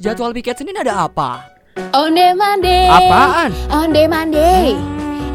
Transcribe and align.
Jadwal 0.00 0.32
piket 0.32 0.56
Senin 0.56 0.80
ada 0.80 1.04
apa? 1.04 1.44
On 1.92 2.08
the 2.16 2.32
Monday. 2.32 2.88
Apaan? 2.88 3.52
On 3.68 3.92
the 3.92 4.08
Monday. 4.08 4.72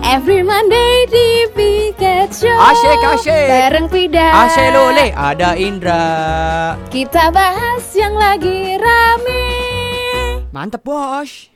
Every 0.02 0.42
Monday 0.42 1.06
di 1.06 1.46
Piket 1.54 2.34
Show. 2.34 2.50
Asyik, 2.50 2.98
asyik. 3.14 3.46
Bareng 3.46 3.86
Pida. 3.94 4.26
Ashe 4.26 4.74
Lole, 4.74 5.14
ada 5.14 5.54
Indra. 5.54 6.02
Kita 6.90 7.30
bahas 7.30 7.86
yang 7.94 8.18
lagi 8.18 8.82
rame. 8.82 9.46
Mantep 10.50 10.82
bos. 10.82 11.54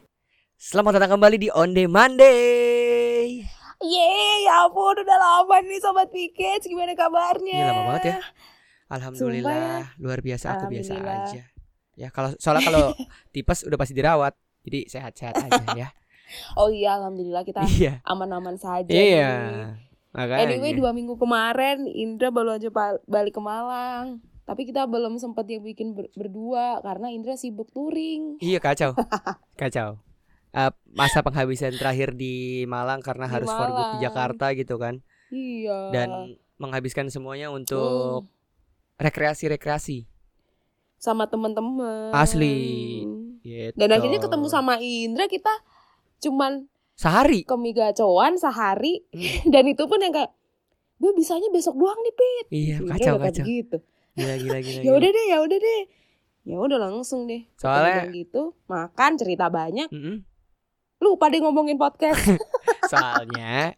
Selamat 0.61 1.01
datang 1.01 1.17
kembali 1.17 1.41
di 1.41 1.49
On 1.49 1.73
The 1.73 1.89
Monday. 1.89 3.41
Yeay, 3.81 4.45
ya 4.45 4.69
ampun 4.69 5.01
udah 5.01 5.17
lama 5.17 5.57
nih 5.65 5.81
Sobat 5.81 6.13
Piket. 6.13 6.61
Gimana 6.61 6.93
kabarnya? 6.93 7.57
Ini 7.57 7.69
lama 7.73 7.81
banget 7.89 8.05
ya. 8.05 8.17
Alhamdulillah, 8.93 9.97
luar 9.97 10.21
biasa 10.21 10.61
aku 10.61 10.69
biasa 10.69 10.93
aja. 11.01 11.41
Ya 11.99 12.07
kalau 12.09 12.31
soalnya 12.39 12.63
kalau 12.63 12.85
tipes 13.35 13.67
udah 13.67 13.75
pasti 13.75 13.91
dirawat. 13.91 14.31
Jadi 14.63 14.87
sehat-sehat 14.87 15.35
aja 15.37 15.63
ya. 15.83 15.87
Oh 16.55 16.71
iya, 16.71 16.95
Alhamdulillah 16.95 17.43
kita 17.43 17.67
iya. 17.75 17.99
aman-aman 18.07 18.55
saja. 18.55 18.87
Iya. 18.87 19.31
Makanya. 20.09 20.47
Anyway, 20.47 20.73
dua 20.73 20.89
minggu 20.89 21.13
kemarin 21.15 21.83
Indra 21.85 22.31
baru 22.31 22.55
aja 22.55 22.71
balik 23.03 23.35
ke 23.35 23.41
Malang. 23.43 24.23
Tapi 24.43 24.65
kita 24.65 24.89
belum 24.89 25.21
sempat 25.21 25.45
yang 25.45 25.61
bikin 25.61 25.93
ber- 25.93 26.09
berdua 26.17 26.81
karena 26.81 27.13
Indra 27.13 27.37
sibuk 27.37 27.69
touring. 27.69 28.41
Iya 28.41 28.57
kacau. 28.57 28.97
Kacau. 29.53 30.01
Eh, 30.49 30.71
masa 30.89 31.21
penghabisan 31.21 31.77
terakhir 31.77 32.17
di 32.17 32.65
Malang 32.65 33.05
karena 33.05 33.29
Di 33.29 33.33
harus 33.37 33.45
for 33.45 33.69
good 33.69 33.77
di 33.77 33.77
Malang. 33.77 34.01
Jakarta 34.01 34.45
gitu 34.57 34.75
kan. 34.81 35.05
Iya. 35.29 35.93
Dan 35.93 36.09
menghabiskan 36.57 37.13
semuanya 37.13 37.53
Hmm, 37.53 37.61
untuk 37.61 38.25
rekreasi-rekreasi. 38.97 40.08
Sama 40.99 41.25
teman-teman. 41.25 42.11
Asli. 42.11 43.07
Gitu. 43.39 43.73
Dan 43.73 43.89
akhirnya 43.89 44.19
ketemu 44.19 44.45
sama 44.45 44.77
Indra 44.77 45.25
kita 45.25 45.49
cuman 46.19 46.67
sehari. 46.93 47.41
ke 47.41 47.55
Migacoan 47.55 48.35
sehari 48.35 49.07
Hmm. 49.09 49.47
dan 49.53 49.63
itu 49.65 49.87
pun 49.87 49.97
yang 49.97 50.11
kayak 50.11 50.35
gue 50.95 51.11
bisanya 51.13 51.47
besok 51.47 51.73
doang 51.73 51.95
nih 51.97 52.13
Pit. 52.13 52.45
Iya, 52.49 52.75
Indra 52.77 52.93
kacau 52.93 53.15
kacau. 53.17 53.43
Gitu. 53.43 53.77
Gila 54.13 54.35
gila 54.37 54.59
gila. 54.67 54.81
Ya 54.83 54.91
udah 54.93 55.09
deh, 55.09 55.25
ya 55.25 55.37
udah 55.39 55.57
deh. 55.57 55.81
Ya 56.43 56.57
udah 56.57 56.77
langsung 56.77 57.23
deh. 57.23 57.47
Soalnya- 57.55 58.11
gitu, 58.11 58.51
makan 58.65 59.15
cerita 59.15 59.47
banyak. 59.47 59.87
Mm-mm. 59.87 60.27
Lupa 60.99 61.31
deh 61.31 61.39
ngomongin 61.39 61.79
podcast. 61.79 62.19
Soalnya 62.91 63.71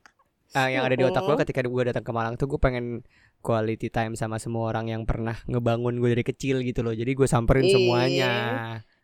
eh, 0.51 0.69
yang 0.69 0.81
ada 0.81 0.95
di 0.95 1.03
otak 1.03 1.21
gue 1.21 1.37
ketika 1.39 1.61
gue 1.61 1.83
datang 1.85 2.01
ke 2.01 2.11
Malang 2.11 2.33
tuh 2.33 2.47
gue 2.47 2.57
pengen 2.57 3.05
quality 3.41 3.89
time 3.89 4.13
sama 4.13 4.37
semua 4.37 4.69
orang 4.69 4.87
yang 4.87 5.03
pernah 5.03 5.35
ngebangun 5.43 5.97
gue 5.97 6.09
dari 6.11 6.23
kecil 6.23 6.61
gitu 6.61 6.81
loh. 6.81 6.93
Jadi 6.93 7.11
gue 7.11 7.25
samperin 7.25 7.65
Iya. 7.65 7.73
semuanya. 7.73 8.31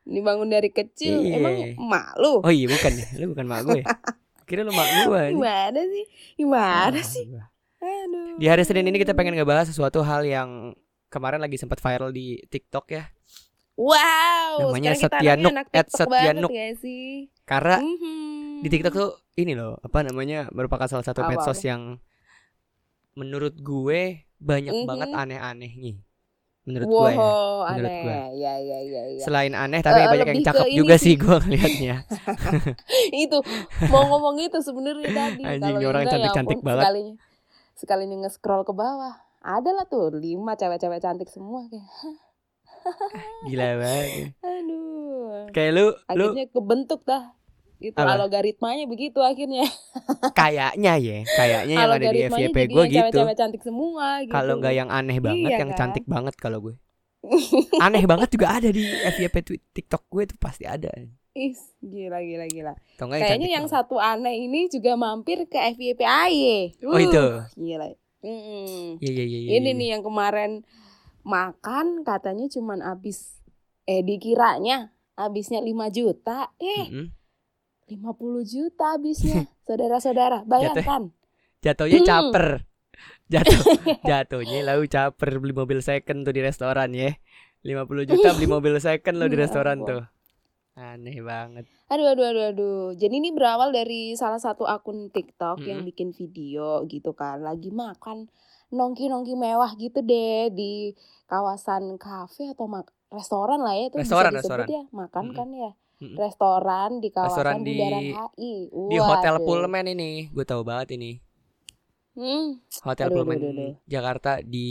Dibangun 0.02 0.48
dari 0.48 0.70
kecil, 0.70 1.20
Iya. 1.20 1.36
emang 1.36 1.54
emak 1.76 2.06
lu. 2.16 2.40
Oh 2.40 2.48
iya 2.50 2.66
bukan 2.66 2.92
ya, 2.96 3.08
lu 3.20 3.34
bukan 3.34 3.46
mak 3.46 3.62
gue. 3.66 3.82
Kira 4.48 4.62
lu 4.62 4.72
mak 4.72 4.88
gue. 5.04 5.24
Gimana 5.34 5.80
sih? 5.84 6.06
Gimana 6.36 6.96
Ah, 6.96 7.04
sih? 7.04 7.26
Aduh. 7.78 8.40
Di 8.40 8.46
hari 8.46 8.64
Senin 8.64 8.88
ini 8.88 8.98
kita 8.98 9.12
pengen 9.12 9.36
ngebahas 9.36 9.68
sesuatu 9.68 10.00
hal 10.00 10.24
yang 10.24 10.72
kemarin 11.08 11.38
lagi 11.38 11.58
sempat 11.58 11.78
viral 11.78 12.10
di 12.10 12.40
TikTok 12.46 12.86
ya. 12.90 13.04
Wow, 13.78 14.74
Namanya 14.74 14.98
Setianuk, 14.98 15.54
at 15.70 15.86
Setianuk. 15.88 16.50
gak 16.50 16.82
sih? 16.82 17.30
Karena 17.46 17.78
Mhm. 17.78 18.66
di 18.66 18.70
TikTok 18.72 18.90
tuh 18.92 19.12
ini 19.36 19.54
loh, 19.54 19.78
apa 19.78 20.02
namanya? 20.02 20.50
merupakan 20.50 20.90
salah 20.90 21.06
satu 21.06 21.22
Apa, 21.22 21.30
medsos 21.30 21.62
apa? 21.62 21.68
yang 21.70 21.82
menurut 23.18 23.58
gue 23.58 24.02
banyak 24.38 24.74
Mhm. 24.76 24.86
banget 24.86 25.10
aneh-anehnya. 25.12 25.98
Menurut 26.62 26.86
wow, 26.86 27.00
gue 27.00 27.10
ya. 27.10 27.18
menurut 27.18 27.90
aneh. 27.90 28.04
gue. 28.04 28.18
Ya, 28.38 28.54
ya, 28.60 28.78
ya, 28.84 29.02
ya. 29.10 29.24
Selain 29.24 29.54
aneh 29.56 29.80
tapi 29.80 29.98
Eh, 29.98 30.08
banyak 30.08 30.28
yang 30.30 30.44
cakep 30.44 30.68
juga 30.70 30.96
sih. 30.96 31.04
sih 31.06 31.14
gue 31.16 31.36
ngelihatnya. 31.40 31.96
itu 33.24 33.38
mau 33.88 34.04
ngomong 34.06 34.36
itu 34.38 34.60
sebenarnya 34.60 35.10
tadi. 35.10 35.42
Anjing, 35.42 35.76
orang 35.82 36.04
Indra, 36.04 36.04
ya 36.04 36.12
cantik-cantik 36.14 36.60
ampun, 36.60 36.68
banget. 36.68 36.84
Sekalinya, 36.84 37.16
sekalinya 37.74 38.16
nge-scroll 38.22 38.64
ke 38.64 38.74
bawah, 38.76 39.16
ada 39.40 39.70
lah 39.72 39.88
tuh 39.88 40.12
lima 40.14 40.54
cewek-cewek 40.54 41.00
cantik 41.00 41.32
semua 41.32 41.66
kayak. 41.66 41.88
Gila 43.48 43.68
banget. 43.80 44.36
Aduh. 44.46 45.48
Kayak 45.52 45.72
lu 45.72 45.86
lu 46.14 46.28
Akhirnya 46.30 46.46
kebentuk 46.52 47.02
dah. 47.04 47.32
Itu 47.78 47.94
Apa? 47.94 48.18
algoritmanya 48.18 48.90
begitu 48.90 49.22
akhirnya. 49.22 49.66
kayaknya 50.40 50.94
ya, 50.98 51.18
kayaknya 51.30 51.76
yang 51.78 51.92
ada 51.94 52.08
di 52.10 52.20
FYP 52.26 52.58
gue 52.68 52.74
yang 52.74 52.90
gitu. 52.90 52.98
Cewek-cewek 53.22 53.36
cantik 53.38 53.62
semua 53.62 54.08
gitu. 54.26 54.34
Kalau 54.34 54.54
nggak 54.58 54.74
yang 54.74 54.90
aneh 54.90 55.18
banget, 55.22 55.50
Iya 55.54 55.58
yang 55.62 55.72
kan? 55.74 55.78
cantik 55.78 56.06
banget 56.10 56.34
kalau 56.38 56.60
gue. 56.60 56.76
aneh 57.86 58.04
banget 58.06 58.30
juga 58.34 58.58
ada 58.58 58.70
di 58.70 58.82
FYP 58.86 59.36
TikTok 59.74 60.04
gue 60.10 60.24
tuh 60.26 60.38
pasti 60.42 60.66
ada. 60.66 60.90
Ih, 61.38 61.54
gila 61.86 62.18
gila 62.18 62.46
gila. 62.50 62.74
Yang 62.98 63.10
Kayaknya 63.22 63.50
yang 63.54 63.66
banget. 63.70 63.78
satu 63.78 64.02
aneh 64.02 64.50
ini 64.50 64.66
juga 64.74 64.98
mampir 64.98 65.46
ke 65.46 65.58
FYP 65.78 66.02
AY. 66.02 66.82
Oh 66.82 66.98
itu. 66.98 67.26
Gila. 67.54 67.94
Mm-mm. 68.26 68.98
Iya 68.98 69.12
iya 69.14 69.24
iya. 69.24 69.40
iya, 69.46 69.50
Ini 69.62 69.70
iya. 69.70 69.78
nih 69.78 69.88
yang 69.94 70.02
kemarin 70.02 70.66
makan 71.22 72.02
katanya 72.02 72.50
cuman 72.50 72.82
habis 72.82 73.38
eh 73.86 74.02
dikiranya 74.02 74.90
habisnya 75.14 75.62
5 75.62 75.94
juta. 75.94 76.50
Eh, 76.58 76.90
Mm-mm. 76.90 77.06
50 77.92 78.44
juta 78.44 78.96
habisnya. 78.96 79.48
Saudara-saudara, 79.68 80.44
bayangkan. 80.48 81.12
Jatuhnya 81.66 82.00
Hmm. 82.00 82.08
caper. 82.10 82.48
Jatuh 83.34 83.62
jatuhnya 84.08 84.60
lalu 84.66 84.84
caper 84.90 85.30
beli 85.42 85.54
mobil 85.54 85.80
second 85.84 86.24
tuh 86.26 86.34
di 86.36 86.42
restoran 86.44 86.90
ya. 86.96 87.12
50 87.66 88.04
juta 88.10 88.28
beli 88.36 88.48
mobil 88.48 88.74
second 88.80 89.16
lo 89.20 89.28
di 89.32 89.38
Ya 89.42 89.44
restoran 89.44 89.78
tuh. 89.86 90.02
Aneh 90.78 91.20
banget. 91.22 91.66
Aduh 91.92 92.08
aduh 92.14 92.26
aduh 92.32 92.46
aduh. 92.52 92.78
Jadi 93.02 93.16
ini 93.22 93.30
berawal 93.38 93.70
dari 93.72 94.12
salah 94.22 94.42
satu 94.46 94.64
akun 94.68 95.08
TikTok 95.16 95.64
yang 95.70 95.80
Mm-mm. 95.80 95.88
bikin 95.88 96.10
video 96.20 96.84
gitu 96.94 97.12
kan, 97.16 97.40
lagi 97.48 97.70
makan 97.72 98.28
nongki-nongki 98.78 99.34
mewah 99.40 99.72
gitu 99.80 100.00
deh 100.04 100.52
di 100.52 100.92
kawasan 101.32 101.96
kafe 101.96 102.52
atau 102.52 102.68
mak- 102.68 102.92
restoran 103.08 103.60
lah 103.64 103.74
ya 103.80 103.88
itu 103.88 103.98
Restoran, 104.00 104.32
bisa 104.32 104.36
disebut 104.36 104.68
restoran. 104.68 104.68
ya, 104.68 104.84
makan 104.92 105.26
Mm-mm. 105.26 105.38
kan 105.38 105.48
ya. 105.56 105.72
Restoran 105.98 107.02
di 107.02 107.10
kawasan 107.10 107.32
Restoran 107.32 107.56
di- 107.60 107.74
Bundaran 107.74 108.04
HI. 108.06 108.54
Di 108.70 108.98
Hotel. 108.98 109.36
Pullman 109.40 109.86
ini, 109.88 110.12
gue 110.28 110.46
tahu 110.46 110.62
banget 110.62 110.94
ini. 110.94 111.18
Hmm. 112.14 112.62
Hotel 112.82 113.08
Aduh, 113.08 113.16
Pullman 113.16 113.38
aduh, 113.38 113.46
aduh, 113.48 113.62
aduh. 113.64 113.74
Jakarta 113.84 114.32
di 114.42 114.70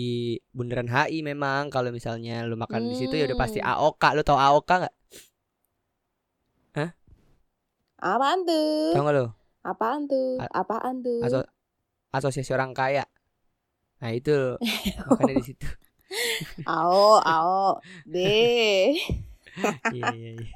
Bundaran 0.49 0.87
HI 0.87 1.23
memang 1.23 1.67
kalau 1.67 1.91
misalnya 1.91 2.43
lu 2.43 2.55
makan 2.55 2.91
di 2.91 2.97
situ 2.97 3.13
ya 3.13 3.27
udah 3.27 3.37
pasti 3.37 3.59
Hmm. 3.59 3.69
AOK. 3.69 4.03
Lu 4.13 4.23
tau 4.23 4.35
AOK 4.37 4.71
nggak? 4.81 4.95
Apaan 7.97 8.45
tuh? 8.45 8.93
Tau 8.93 9.03
nggak 9.03 9.17
lu? 9.17 9.27
Apaan 9.63 10.05
tuh? 10.05 10.37
A- 10.37 10.53
Apaan 10.55 11.01
tuh? 11.01 11.17
Aso- 11.23 11.49
Asosiasi 12.13 12.53
Orang 12.53 12.71
Kaya. 12.71 13.09
Nah 13.99 14.13
itu 14.13 14.61
makannya 15.09 15.41
di 15.41 15.45
situ. 15.45 15.67
Ao, 16.63 17.19
ao, 17.19 17.81
deh. 18.05 18.95
Iya 19.89 20.13
iya 20.13 20.31
iya. 20.37 20.53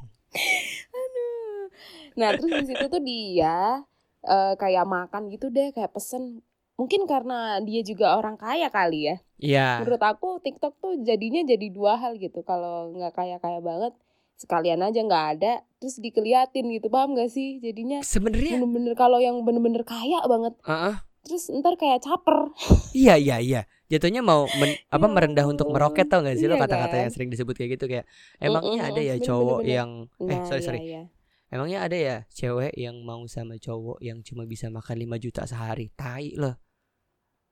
Nah 2.18 2.34
terus 2.34 2.52
di 2.52 2.64
situ 2.68 2.84
tuh 2.90 3.02
dia 3.02 3.84
eh, 4.26 4.54
kayak 4.58 4.84
makan 4.86 5.30
gitu 5.32 5.48
deh, 5.48 5.72
kayak 5.72 5.94
pesen. 5.94 6.44
Mungkin 6.76 7.04
karena 7.04 7.60
dia 7.60 7.84
juga 7.84 8.16
orang 8.16 8.40
kaya 8.40 8.72
kali 8.72 9.12
ya. 9.12 9.16
Iya. 9.40 9.68
Menurut 9.84 10.00
aku 10.00 10.40
TikTok 10.40 10.80
tuh 10.80 10.96
jadinya 11.04 11.44
jadi 11.44 11.66
dua 11.72 12.00
hal 12.00 12.16
gitu. 12.16 12.40
Kalau 12.44 12.92
nggak 12.96 13.12
kaya 13.16 13.36
kaya 13.36 13.60
banget, 13.60 13.92
sekalian 14.40 14.80
aja 14.80 15.00
nggak 15.04 15.26
ada, 15.36 15.52
terus 15.76 16.00
dikeliatin 16.00 16.72
gitu, 16.72 16.88
paham 16.88 17.12
gak 17.12 17.28
sih? 17.28 17.60
Jadinya 17.60 18.00
Sebenarnya 18.00 18.56
bener-bener 18.56 18.96
kalau 18.96 19.20
yang 19.20 19.44
bener-bener 19.44 19.84
kaya 19.84 20.24
banget, 20.24 20.56
Heeh. 20.64 20.96
terus 21.28 21.52
ntar 21.52 21.76
kayak 21.76 22.00
caper. 22.00 22.48
Iya 22.96 23.14
iya 23.20 23.36
iya. 23.38 23.60
Jatuhnya 23.90 24.22
mau 24.22 24.46
men- 24.54 24.78
apa 24.86 25.06
Ya 25.06 25.10
merendah 25.10 25.46
untuk 25.50 25.66
meroket 25.68 26.06
tau 26.06 26.22
gak 26.22 26.38
sih 26.38 26.46
lo 26.46 26.54
Iya 26.54 26.62
kata-kata 26.62 26.94
kan? 26.94 27.02
yang 27.02 27.12
sering 27.12 27.28
disebut 27.28 27.54
kayak 27.58 27.70
gitu 27.74 27.84
kayak 27.90 28.06
emangnya 28.38 28.86
Mm-mm, 28.86 28.90
ada 28.94 29.00
ya 29.02 29.16
cowok 29.18 29.60
bener, 29.60 29.66
bener. 29.66 29.74
yang 29.76 29.90
eh 30.22 30.26
Nah, 30.30 30.40
sorry 30.46 30.60
iya, 30.60 30.66
sorry 30.66 30.80
iya. 30.80 31.02
emangnya 31.50 31.78
ada 31.82 31.96
ya 31.98 32.16
cewek 32.30 32.72
yang 32.78 32.96
mau 33.02 33.20
sama 33.26 33.58
cowok 33.58 33.98
yang 33.98 34.22
cuma 34.22 34.46
bisa 34.46 34.70
makan 34.70 34.96
5 34.96 35.16
juta 35.18 35.42
sehari 35.44 35.90
tai 35.92 36.38
lo 36.38 36.54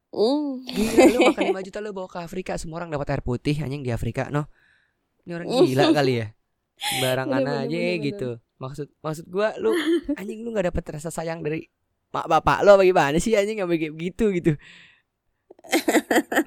Mm. 0.09 0.65
Gila 0.65 1.05
lu 1.13 1.19
makan 1.29 1.45
5 1.53 1.61
juta 1.69 1.79
lu 1.85 1.93
bawa 1.93 2.09
ke 2.09 2.19
Afrika 2.25 2.57
Semua 2.57 2.81
orang 2.81 2.89
dapat 2.89 3.13
air 3.13 3.21
putih 3.21 3.61
anjing 3.61 3.85
di 3.85 3.93
Afrika 3.93 4.33
no 4.33 4.49
Ini 5.29 5.37
orang 5.37 5.49
gila 5.69 5.85
kali 6.01 6.15
ya 6.25 6.27
bener, 7.03 7.19
aja 7.29 7.69
bener, 7.69 7.69
bener. 7.69 8.01
gitu 8.01 8.29
Maksud 8.57 8.89
maksud 9.05 9.29
gua 9.29 9.53
lu 9.61 9.69
Anjing 10.19 10.41
lu 10.41 10.57
gak 10.57 10.73
dapet 10.73 10.85
rasa 10.97 11.13
sayang 11.13 11.45
dari 11.45 11.69
Mak 12.09 12.25
bapak 12.25 12.65
lo 12.65 12.81
bagaimana 12.81 13.21
sih 13.21 13.37
anjing 13.37 13.61
gak 13.61 13.69
kayak 13.69 13.93
gitu 14.01 14.33
gitu 14.33 14.53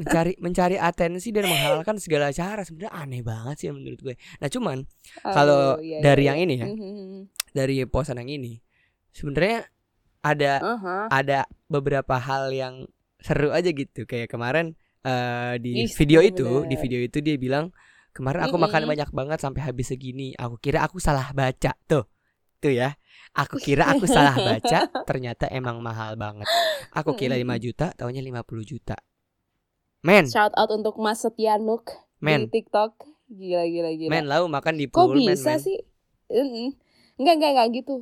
mencari 0.02 0.34
mencari 0.38 0.76
atensi 0.76 1.30
dan 1.30 1.46
menghalalkan 1.46 1.98
segala 1.98 2.30
cara 2.32 2.62
sebenarnya 2.66 2.94
aneh 2.94 3.22
banget 3.22 3.56
sih 3.58 3.68
menurut 3.70 4.00
gue. 4.02 4.16
Nah 4.42 4.50
cuman 4.50 4.78
kalau 5.22 5.78
Aduh, 5.78 5.86
iya, 5.86 5.98
dari 6.02 6.24
iya, 6.26 6.30
yang 6.34 6.38
iya. 6.38 6.46
ini 6.46 6.56
ya, 6.58 6.68
Mhm. 6.68 7.20
dari 7.54 7.76
posan 7.86 8.20
yang 8.22 8.30
ini 8.32 8.62
sebenarnya 9.12 9.68
ada 10.22 10.52
Aha. 10.62 10.98
ada 11.10 11.40
beberapa 11.66 12.16
hal 12.18 12.54
yang 12.54 12.86
seru 13.22 13.54
aja 13.54 13.70
gitu 13.70 14.06
kayak 14.06 14.30
kemarin 14.30 14.74
eh, 15.02 15.58
di 15.58 15.86
Ih, 15.86 15.92
video 15.98 16.22
itu 16.22 16.46
bener-bener. 16.46 16.70
di 16.70 16.76
video 16.78 17.00
itu 17.02 17.18
dia 17.22 17.38
bilang 17.38 17.70
Kemarin 18.12 18.44
aku 18.44 18.60
makan 18.60 18.84
Mm-mm. 18.84 18.92
banyak 18.92 19.10
banget 19.16 19.40
sampai 19.40 19.64
habis 19.64 19.88
segini. 19.88 20.36
Aku 20.36 20.60
kira 20.60 20.84
aku 20.84 21.00
salah 21.00 21.32
baca 21.32 21.72
tuh. 21.88 22.04
Tuh 22.60 22.76
ya. 22.76 23.00
Aku 23.32 23.56
kira 23.64 23.88
aku 23.88 24.04
salah 24.04 24.36
baca, 24.36 24.92
ternyata 25.08 25.48
emang 25.48 25.80
mahal 25.80 26.20
banget. 26.20 26.44
Aku 26.92 27.16
kira 27.16 27.40
5 27.40 27.56
juta, 27.64 27.96
taunya 27.96 28.20
50 28.20 28.68
juta. 28.68 29.00
Men, 30.04 30.34
Shout 30.34 30.54
out 30.58 30.70
untuk 30.74 30.96
Mas 31.02 31.22
Setianuk 31.24 31.84
men, 32.22 32.42
di 32.42 32.48
TikTok. 32.50 32.96
Gila 33.32 33.64
gila 33.68 33.92
gila. 33.96 34.20
men 34.20 34.26
lau 34.32 34.44
makan 34.56 34.76
di 34.82 34.86
Kok 34.94 35.08
pool, 35.08 35.18
men, 35.26 35.40
bisa 35.40 35.52
men. 35.52 35.62
sih? 35.62 35.78
Mm-mm. 36.32 36.74
Enggak 37.20 37.36
enggak 37.40 37.52
enggak 37.56 37.70
gitu. 37.84 37.96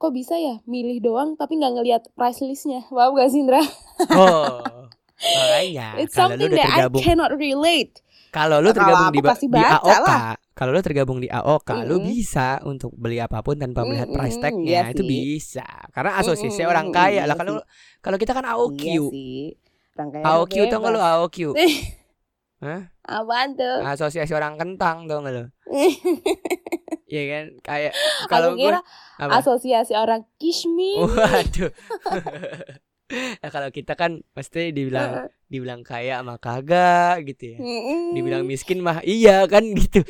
Kok 0.00 0.12
bisa 0.14 0.36
ya 0.38 0.60
milih 0.68 0.98
doang 1.04 1.36
tapi 1.40 1.58
nggak 1.60 1.74
ngelihat 1.80 2.02
price 2.18 2.40
listnya? 2.44 2.84
Wow 2.94 3.16
gak 3.16 3.30
sih 3.32 3.42
Indra? 3.44 3.62
Oh. 4.10 4.90
Makanya 5.34 5.82
It's 6.00 6.14
kalau 6.14 6.34
lu 6.38 6.44
something 6.44 6.50
udah 6.50 6.60
that 6.60 6.70
I 6.70 6.82
tergabung 6.82 7.06
cannot 7.06 7.32
relate. 7.36 8.00
kalau 8.34 8.60
lu 8.60 8.70
tergabung 8.76 9.08
di, 9.14 9.20
di 9.48 9.62
AOK, 9.64 10.08
lah. 10.08 10.22
kalau 10.52 10.70
lu 10.76 10.80
tergabung 10.84 11.18
di 11.24 11.28
AOK, 11.32 11.70
lu 11.88 11.96
Mm-mm. 11.96 12.04
bisa 12.04 12.60
untuk 12.68 12.92
beli 12.92 13.16
apa 13.22 13.40
pun 13.40 13.56
tanpa 13.56 13.88
melihat 13.88 14.12
price 14.12 14.36
tagnya 14.36 14.76
iya 14.76 14.84
itu 14.92 15.02
sih. 15.02 15.14
bisa. 15.14 15.64
Karena 15.94 16.20
asosiasi 16.20 16.62
Mm-mm, 16.62 16.68
orang 16.68 16.92
kaya 16.92 17.24
lah. 17.24 17.32
iya 17.32 17.38
Kalau 17.38 17.56
sih. 17.56 17.60
kalau 18.04 18.16
kita 18.20 18.32
kan 18.36 18.44
AOQ, 18.44 18.82
Iya 18.82 18.94
sih. 19.08 19.56
Rangkaian 19.96 20.24
AOQ 20.28 20.54
tau 20.68 20.78
nggak 20.84 20.92
lu. 20.92 21.00
AOQ? 21.00 21.38
Hah? 22.60 22.80
Apaan 23.04 23.56
tuh? 23.56 23.76
Asosiasi 23.84 24.32
orang 24.36 24.60
kentang 24.60 25.08
tau 25.08 25.24
nggak 25.24 25.34
lu? 25.34 25.44
Iya 27.06 27.22
kan 27.30 27.44
kayak 27.62 27.92
kalau 28.26 28.58
kira 28.58 28.82
apa? 29.14 29.38
asosiasi 29.38 29.94
orang 29.94 30.26
kishmi. 30.42 30.98
Waduh. 30.98 31.70
Nah, 33.06 33.54
kalau 33.54 33.70
kita 33.70 33.94
kan 33.94 34.26
pasti 34.34 34.74
dibilang 34.74 35.30
dibilang 35.46 35.86
kaya 35.86 36.18
mah 36.26 36.42
kagak 36.42 37.22
gitu 37.22 37.54
ya. 37.54 37.58
Dibilang 38.10 38.42
miskin 38.42 38.82
mah 38.82 38.98
iya 39.06 39.46
kan 39.46 39.62
gitu. 39.62 40.02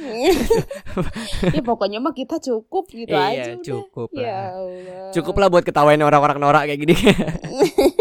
ya 1.53 1.61
pokoknya 1.61 2.01
mah 2.01 2.17
kita 2.17 2.41
cukup 2.41 2.89
gitu 2.89 3.13
aja 3.13 3.53
iya, 3.53 3.61
udah. 3.61 3.61
cukup 3.69 4.09
Ya 4.17 4.25
lah. 4.25 4.49
Allah. 4.57 5.13
Cukup 5.13 5.35
lah 5.37 5.49
buat 5.53 5.69
ketawain 5.69 6.01
orang-orang 6.01 6.41
norak 6.41 6.73
kayak 6.73 6.81
gini. 6.81 6.97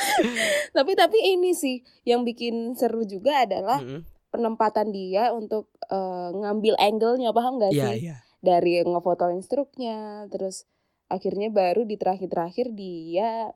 Tapi 0.76 0.92
tapi 0.94 1.18
ini 1.18 1.52
sih 1.52 1.82
yang 2.06 2.22
bikin 2.22 2.74
seru 2.74 3.02
juga 3.04 3.44
adalah 3.44 3.80
Mm-mm. 3.80 4.00
penempatan 4.30 4.90
dia 4.90 5.34
untuk 5.34 5.68
eh, 5.90 6.30
ngambil 6.32 6.74
angle-nya 6.78 7.30
paham 7.34 7.58
gak 7.58 7.74
Iya, 7.74 7.84
sih? 7.84 7.96
iya. 8.06 8.16
Dari 8.40 8.80
ngefotoin 8.86 9.42
struknya, 9.44 10.24
terus 10.32 10.64
akhirnya 11.10 11.50
baru 11.50 11.84
di 11.84 11.98
terakhir-terakhir 11.98 12.72
dia 12.72 13.50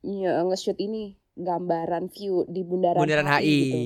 nge-shoot 0.00 0.78
ini 0.80 1.18
gambaran 1.36 2.08
view 2.08 2.48
di 2.48 2.64
bundaran, 2.64 3.04
Bundaran 3.04 3.28
HI. 3.28 3.44
gitu. 3.44 3.80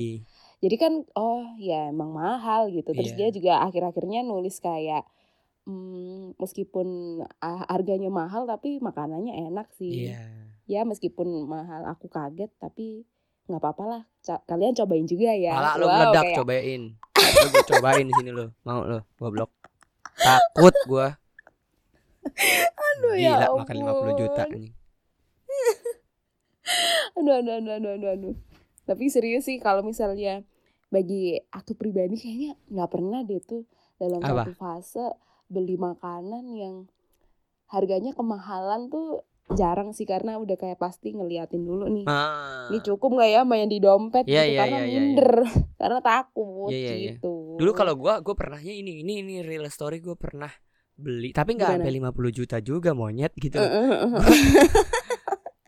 Jadi 0.63 0.75
kan 0.79 0.93
oh 1.13 1.43
ya 1.59 1.91
emang 1.91 2.15
mahal 2.15 2.71
gitu. 2.71 2.95
Terus 2.95 3.11
Iya. 3.13 3.17
dia 3.19 3.29
juga 3.35 3.53
akhir-akhirnya 3.67 4.23
nulis 4.23 4.57
kayak 4.63 5.03
"Hmm, 5.65 6.37
meskipun 6.37 7.19
ah, 7.41 7.65
harganya 7.67 8.13
mahal 8.13 8.45
tapi 8.45 8.77
makanannya 8.79 9.33
enak 9.49 9.67
sih. 9.75 10.13
Iya. 10.13 10.21
Ya 10.65 10.81
meskipun 10.81 11.45
mahal 11.45 11.85
aku 11.85 12.07
kaget 12.07 12.49
tapi 12.57 13.05
nggak 13.45 13.61
apa-apa 13.61 13.83
lah. 13.85 14.01
Ca- 14.19 14.41
kalian 14.43 14.73
cobain 14.73 15.05
juga 15.05 15.31
ya. 15.31 15.53
Pala 15.53 15.71
lo 15.75 15.85
Wow, 15.85 15.93
meledak 15.95 16.23
kayak- 16.23 16.37
cobain. 16.37 16.81
Lo 17.15 17.47
gue 17.47 17.63
cobain 17.67 18.05
di 18.05 18.13
sini 18.15 18.31
lo. 18.31 18.45
Mau 18.63 18.81
lo 18.81 18.99
goblok. 19.15 19.51
Takut 20.15 20.75
gua. 20.85 21.07
Aduh, 22.87 23.13
ya 23.13 23.37
Gila 23.37 23.61
makan 23.61 23.75
50 23.77 24.17
juta 24.17 24.41
ampun. 24.43 24.55
anjing. 24.57 24.73
Aduh, 27.15 27.35
aduh, 27.35 27.53
aduh, 27.55 27.73
aduh, 27.75 27.91
aduh, 27.93 28.09
aduh. 28.11 28.35
Tapi 28.83 29.05
serius 29.07 29.45
sih 29.45 29.57
kalau 29.57 29.81
misalnya 29.81 30.41
bagi 30.87 31.37
aku 31.49 31.73
pribadi 31.73 32.15
kayaknya 32.15 32.51
nggak 32.67 32.89
pernah 32.89 33.21
deh 33.21 33.37
tuh 33.39 33.65
dalam 33.95 34.19
Apa? 34.19 34.45
satu 34.45 34.53
fase 34.53 35.05
beli 35.45 35.77
makanan 35.77 36.45
yang 36.51 36.75
harganya 37.67 38.11
kemahalan 38.11 38.89
tuh 38.89 39.21
jarang 39.53 39.93
sih 39.93 40.09
karena 40.09 40.41
udah 40.41 40.57
kayak 40.57 40.81
pasti 40.81 41.13
ngeliatin 41.13 41.61
dulu 41.61 41.85
nih. 41.85 42.05
Ah. 42.09 42.65
Ini 42.73 42.81
cukup 42.81 43.13
nggak 43.13 43.29
ya 43.29 43.41
main 43.45 43.69
di 43.69 43.77
dompet 43.77 44.25
Iya, 44.25 44.41
gitu 44.41 44.51
iya, 44.51 44.59
karena 44.65 44.77
iya, 44.77 44.85
iya, 44.89 44.99
minder 44.99 45.31
karena 45.81 45.99
takut 46.01 46.69
Iya, 46.73 46.79
iya, 46.81 46.93
iya. 46.97 47.09
gitu. 47.13 47.33
Dulu 47.61 47.71
kalau 47.77 47.93
gua 47.93 48.25
gua 48.25 48.33
pernahnya 48.33 48.73
ini 48.73 49.05
ini 49.05 49.21
ini 49.21 49.33
real 49.45 49.69
story 49.69 50.01
gua 50.01 50.17
pernah 50.17 50.49
beli 50.95 51.29
tapi 51.29 51.59
nggak 51.59 51.77
sampai 51.77 51.91
50 51.93 52.31
juta 52.33 52.57
juga 52.57 52.97
monyet 52.97 53.35
gitu. 53.37 53.59
Eh, 53.59 53.69
eh, 53.69 53.99
eh, 54.01 54.25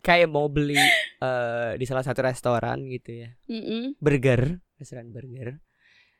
Kayak 0.00 0.32
mau 0.32 0.48
beli 0.48 0.80
eh, 1.20 1.72
di 1.76 1.84
salah 1.84 2.02
satu 2.02 2.24
restoran 2.24 2.82
gitu 2.88 3.12
ya. 3.14 3.30
eh. 3.30 3.52
Mm-mm. 3.52 3.84
Burger, 4.00 4.58
restoran 4.74 5.12
burger. 5.12 5.60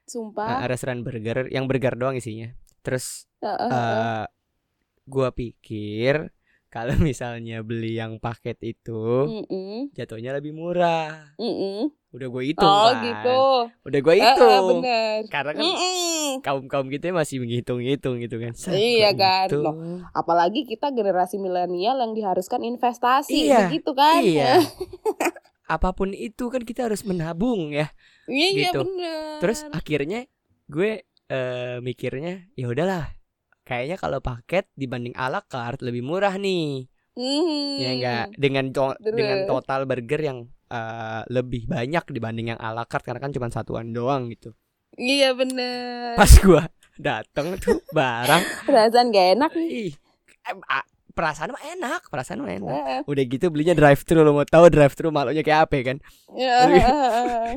Sumpah. 0.05 0.63
Nah, 0.63 0.67
restoran 0.69 1.01
burger 1.03 1.49
yang 1.49 1.65
burger 1.67 1.97
doang 1.97 2.15
isinya. 2.15 2.53
Terus 2.85 3.27
Eh, 3.41 3.49
eh, 3.49 3.67
eh. 3.67 3.73
eh 3.73 4.25
gua 5.09 5.33
pikir 5.33 6.31
kalau 6.69 6.95
misalnya 7.01 7.61
beli 7.61 7.97
yang 7.97 8.17
paket 8.19 8.57
itu 8.63 9.01
Mm-mm. 9.25 9.93
jatuhnya 9.93 10.33
lebih 10.33 10.53
murah. 10.53 11.33
Mm-mm. 11.37 11.89
Udah 12.09 12.25
gue 12.27 12.43
hitung 12.47 12.65
Oh 12.67 12.89
kan. 12.89 13.05
gitu. 13.05 13.41
Udah 13.85 14.01
gue 14.01 14.15
hitung. 14.17 14.67
bener. 14.81 15.17
Karena 15.29 15.53
kan 15.53 15.65
Mm-mm. 15.65 16.41
kaum-kaum 16.41 16.89
kita 16.89 17.09
masih 17.11 17.41
menghitung-hitung 17.41 18.17
gitu 18.19 18.37
kan. 18.39 18.53
Set, 18.53 18.73
Iya 18.73 19.13
kan. 19.13 19.49
hitung. 19.49 19.65
Loh, 19.65 19.77
Apalagi 20.13 20.65
kita 20.65 20.89
generasi 20.89 21.37
milenial 21.37 21.97
yang 21.99 22.13
diharuskan 22.13 22.63
investasi 22.63 23.49
Iya, 23.49 23.69
begitu 23.69 23.93
kan? 23.93 24.21
Iya. 24.21 24.61
Apa 25.69 25.93
pun 25.93 26.13
itu 26.13 26.49
kan 26.49 26.65
kita 26.65 26.89
harus 26.89 27.05
menabung 27.05 27.73
ya. 27.73 27.93
Iya, 28.25 28.47
iya 28.49 28.69
Gitu. 28.69 28.81
bener. 28.81 29.41
Terus 29.41 29.69
akhirnya 29.69 30.25
gue 30.65 31.05
eh, 31.29 31.77
mikirnya 31.81 32.49
ya 32.55 32.69
udahlah. 32.69 33.13
Kayaknya 33.69 33.97
kalau 34.01 34.19
paket 34.19 34.65
dibanding 34.73 35.13
ala 35.13 35.45
carte 35.45 35.85
lebih 35.85 36.01
murah 36.01 36.33
nih. 36.35 36.89
Hmm. 37.13 37.77
Ya 37.77 37.91
enggak 37.93 38.25
dengan 38.41 38.65
to- 38.73 38.97
dengan 38.99 39.45
total 39.45 39.85
burger 39.85 40.21
yang 40.25 40.39
eh, 40.69 41.23
lebih 41.29 41.69
banyak 41.69 42.05
dibanding 42.09 42.57
yang 42.57 42.61
ala 42.61 42.89
carte 42.89 43.05
karena 43.05 43.21
kan 43.21 43.33
cuma 43.33 43.53
satuan 43.53 43.93
doang 43.93 44.33
gitu. 44.33 44.57
Iya 44.97 45.37
bener. 45.37 46.17
Pas 46.17 46.33
gua 46.41 46.65
dateng 46.97 47.61
tuh 47.61 47.85
barang 47.93 48.43
Perasaan 48.69 49.13
gak 49.13 49.27
enak 49.37 49.53
nih. 49.55 49.69
ih 49.69 49.93
em, 50.49 50.59
ah, 50.65 50.83
perasaan 51.13 51.51
mah 51.51 51.65
enak, 51.69 52.03
perasaan 52.09 52.41
mah 52.41 52.53
enak. 52.53 52.83
Eh, 52.89 53.01
Udah 53.05 53.25
gitu 53.25 53.47
belinya 53.49 53.77
drive 53.77 54.01
thru 54.03 54.25
lo 54.25 54.33
mau 54.33 54.49
tahu 54.49 54.67
drive 54.69 54.95
thru 54.97 55.13
malunya 55.13 55.43
kayak 55.43 55.69
apa 55.69 55.77
kan? 55.85 55.97
eh, 56.33 56.47
eh, 56.47 56.85
eh. 56.89 57.53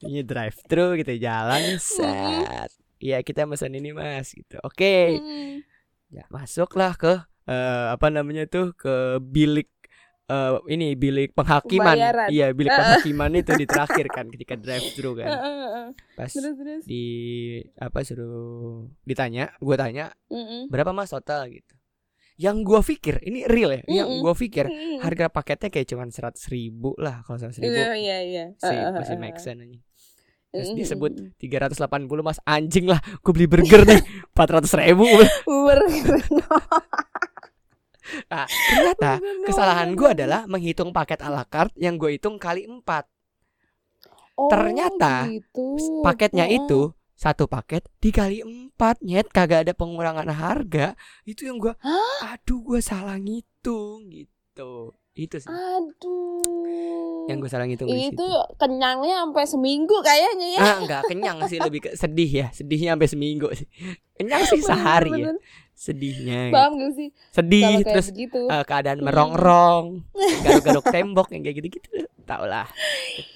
Ini 0.06 0.20
drive 0.22 0.56
thru 0.64 0.92
kita 0.94 1.14
jalan 1.16 1.76
set. 1.76 2.70
Iya 3.00 3.24
kita 3.24 3.48
pesan 3.48 3.72
ini 3.74 3.90
mas 3.96 4.36
gitu. 4.36 4.60
Oke. 4.60 5.16
Hmm. 5.16 5.64
Ya 6.12 6.28
masuklah 6.28 6.92
ke 7.00 7.24
eh, 7.48 7.86
apa 7.94 8.06
namanya 8.12 8.44
tuh 8.44 8.76
ke 8.76 9.16
bilik 9.24 9.72
eh, 10.28 10.52
ini 10.68 10.94
bilik 10.94 11.32
penghakiman. 11.32 11.96
Iya 12.28 12.52
bilik 12.52 12.70
penghakiman 12.70 13.32
itu 13.40 13.56
di 13.56 13.64
terakhir 13.64 14.06
kan 14.12 14.28
ketika 14.28 14.54
drive 14.60 14.84
thru 14.92 15.16
kan. 15.16 15.32
Pas 16.14 16.28
Terus 16.28 16.54
terus. 16.60 16.82
di 16.84 17.04
apa 17.80 18.04
suruh 18.04 18.84
ditanya, 19.08 19.48
gue 19.56 19.76
tanya 19.80 20.12
Mm-mm. 20.28 20.68
berapa 20.68 20.92
mas 20.92 21.08
total 21.10 21.48
gitu. 21.48 21.74
Yang 22.40 22.56
gua 22.64 22.80
pikir 22.80 23.20
ini 23.20 23.44
real 23.44 23.68
ya. 23.76 23.82
Yang 23.84 24.08
Mm-mm. 24.16 24.22
gua 24.24 24.32
pikir 24.32 24.64
Mm-mm. 24.68 25.04
harga 25.04 25.28
paketnya 25.28 25.68
kayak 25.68 25.88
cuman 25.92 26.08
seratus 26.08 26.48
ribu 26.48 26.96
lah 26.96 27.20
kalau 27.24 27.36
seratus 27.36 27.60
ribu 27.60 27.76
Iya 27.76 27.92
iya 27.96 28.18
iya. 28.24 28.44
Eh, 28.56 28.68
eh, 28.72 28.92
masih 28.96 29.16
make 29.20 29.40
sense 29.40 29.60
aja. 29.60 29.78
Terus 30.50 30.68
Mm-mm. 30.68 30.78
disebut 30.82 31.10
380 31.38 31.78
mas 32.20 32.42
anjing 32.42 32.90
lah 32.90 32.98
gue 32.98 33.32
beli 33.32 33.46
burger 33.46 33.86
nih. 33.86 34.02
400 34.34 34.82
ribu. 34.82 35.06
Uber. 35.46 35.78
nah, 38.26 38.46
ternyata 38.68 39.10
kesalahan 39.44 39.94
gue 39.94 40.08
adalah 40.10 40.44
menghitung 40.44 40.90
paket 40.90 41.22
ala 41.22 41.46
carte 41.46 41.74
yang 41.78 41.94
gue 41.94 42.18
hitung 42.18 42.36
kali 42.36 42.66
4 42.66 42.82
Oh, 44.40 44.48
Ternyata 44.48 45.28
gitu. 45.28 45.76
paketnya 46.00 46.48
Oh, 46.48 46.56
itu 46.56 46.80
satu 47.12 47.44
paket 47.44 47.84
dikali 48.00 48.40
4 48.40 48.72
nyet 49.04 49.28
kagak 49.28 49.68
ada 49.68 49.76
pengurangan 49.76 50.24
harga. 50.32 50.96
Itu 51.22 51.44
yang 51.44 51.60
gue 51.60 51.76
aduh 52.24 52.60
gue 52.64 52.80
salah 52.80 53.20
ngitung 53.20 54.08
gitu 54.08 54.96
itu 55.12 55.36
sih 55.36 55.50
Aduh. 55.50 57.26
yang 57.26 57.38
gue 57.38 57.46
salah 57.46 57.64
ngitung 57.64 57.86
itu 57.86 58.10
situ 58.10 58.28
kenyangnya 58.56 59.22
sampai 59.22 59.44
seminggu 59.44 59.96
kayaknya 60.00 60.46
ya. 60.50 60.60
ah 60.60 60.76
enggak 60.78 61.02
kenyang 61.06 61.38
sih 61.46 61.58
lebih 61.58 61.80
ke 61.80 61.90
sedih 61.94 62.30
ya 62.30 62.46
sedihnya 62.50 62.94
sampai 62.94 63.08
seminggu 63.08 63.46
sih 63.52 63.66
kenyang 64.14 64.42
sih 64.46 64.60
sehari 64.60 65.10
ya 65.12 65.26
Bener, 65.28 65.36
sedihnya 65.72 66.40
gitu. 66.46 66.54
Paham 66.54 66.72
gak 66.76 66.92
sih? 66.92 67.08
sedih 67.30 67.62
kayak 67.64 67.84
terus 67.86 68.06
begitu. 68.10 68.40
eh, 68.46 68.64
keadaan 68.64 68.98
merongrong 69.00 69.86
garuk-garuk 70.40 70.84
tembok 70.86 71.28
yang 71.30 71.42
kayak 71.42 71.56
gitu-gitu 71.58 71.88
tau 72.22 72.44
lah 72.44 72.68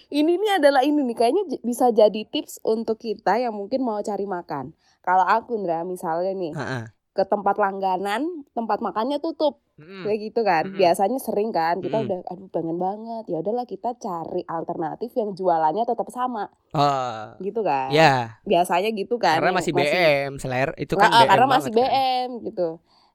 Ini 0.09 0.31
nih 0.31 0.53
adalah 0.55 0.81
ini 0.81 1.03
nih 1.03 1.17
kayaknya 1.17 1.43
bisa 1.61 1.91
jadi 1.91 2.23
tips 2.25 2.63
untuk 2.63 2.97
kita 2.97 3.35
yang 3.35 3.51
mungkin 3.51 3.83
mau 3.83 3.99
cari 3.99 4.23
makan. 4.25 4.71
Kalau 5.03 5.27
aku 5.27 5.59
Ndra 5.59 5.83
misalnya 5.83 6.31
nih 6.31 6.55
Heeh. 6.55 6.85
Ke 7.15 7.23
tempat 7.25 7.57
langganan 7.57 8.43
tempat 8.53 8.83
makannya 8.83 9.23
tutup 9.23 9.63
Mm-mm. 9.79 10.03
kayak 10.03 10.19
gitu 10.31 10.41
kan 10.43 10.67
Mm-mm. 10.67 10.79
biasanya 10.79 11.19
sering 11.23 11.55
kan 11.55 11.79
kita 11.79 12.03
Mm-mm. 12.03 12.07
udah 12.11 12.19
aduh 12.27 12.49
pengen 12.51 12.75
banget 12.77 13.25
ya 13.31 13.39
udahlah 13.39 13.63
kita 13.65 13.95
cari 13.97 14.43
alternatif 14.45 15.15
yang 15.15 15.31
jualannya 15.33 15.87
tetap 15.87 16.11
sama 16.11 16.51
Oh, 16.75 17.39
gitu 17.39 17.63
kan 17.63 17.95
ya, 17.95 18.35
biasanya 18.43 18.91
gitu 18.91 19.15
kan 19.17 19.39
karena 19.39 19.55
yang 19.55 19.59
masih 19.63 19.73
BM, 19.73 20.31
seler 20.43 20.75
itu 20.75 20.95
kan 20.99 21.07
ah, 21.07 21.23
BM 21.23 21.31
karena 21.31 21.47
masih 21.47 21.71
kan. 21.71 21.79
BM 21.79 22.29
gitu 22.51 22.69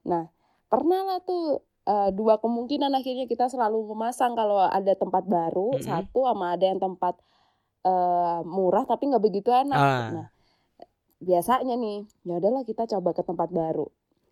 nah 0.08 0.24
pernah 0.72 1.02
lah 1.04 1.20
tuh 1.20 1.44
eh, 1.84 2.10
dua 2.16 2.40
kemungkinan 2.40 2.96
akhirnya 2.96 3.28
kita 3.28 3.52
selalu 3.52 3.84
memasang 3.92 4.32
kalau 4.32 4.64
ada 4.64 4.96
tempat 4.96 5.28
baru 5.28 5.76
Mm-mm. 5.76 5.84
satu 5.84 6.24
sama 6.24 6.56
ada 6.56 6.66
yang 6.72 6.80
tempat 6.80 7.20
eh, 7.84 8.40
murah 8.48 8.88
tapi 8.88 9.12
nggak 9.12 9.24
begitu 9.24 9.52
enak 9.52 9.76
Ah. 9.76 10.08
nah 10.16 10.28
biasanya 11.20 11.76
nih 11.76 11.98
ya 12.24 12.38
udahlah 12.38 12.64
kita 12.64 12.88
coba 12.88 13.12
ke 13.12 13.22
tempat 13.22 13.50
baru 13.50 13.88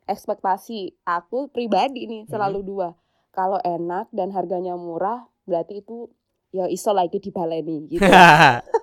ekspektasi 0.05 0.79
aku 1.03 1.47
pribadi 1.47 2.05
nih 2.05 2.23
Hmm. 2.23 2.31
selalu 2.31 2.59
dua 2.63 2.87
kalau 3.29 3.59
enak 3.59 4.07
dan 4.09 4.31
harganya 4.31 4.73
murah 4.73 5.27
berarti 5.43 5.79
itu 5.79 6.07
ya 6.49 6.65
iso 6.65 6.89
lagi 6.91 7.19
dibaleni 7.19 7.85
gitu 7.89 8.01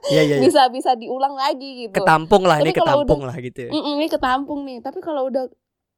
Iya 0.05 0.21
iya. 0.21 0.37
iya. 0.37 0.39
bisa 0.39 0.69
bisa 0.69 0.93
diulang 0.93 1.33
lagi 1.33 1.89
gitu 1.89 1.97
Ketampung 1.97 2.45
lah 2.45 2.61
ini 2.61 2.71
Tapi 2.71 2.77
kalau 2.77 3.03
ketampung 3.03 3.23
lah 3.25 3.37
gitu. 3.41 3.63
Mm-mm, 3.67 3.97
ini 3.97 4.07
ketampung 4.07 4.61
nih 4.63 4.79
tapi 4.79 5.01
kalau 5.01 5.27
udah 5.27 5.49